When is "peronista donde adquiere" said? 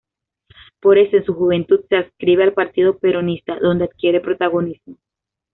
2.97-4.19